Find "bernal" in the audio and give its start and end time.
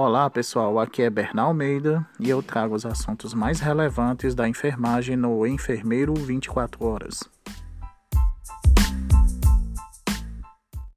1.10-1.48